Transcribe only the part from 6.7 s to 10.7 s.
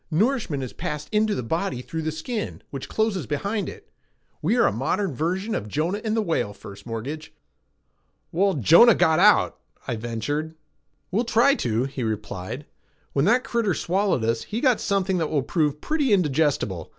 Mortgage." "Well, Jonah got out," I ventured.